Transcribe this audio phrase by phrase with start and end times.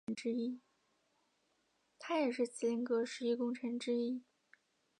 [1.99, 4.23] 他也是麒麟阁十一功臣之一。